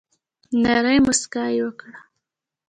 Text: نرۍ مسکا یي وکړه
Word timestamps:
نرۍ 0.61 0.97
مسکا 1.05 1.45
یي 1.53 1.61
وکړه 1.65 1.97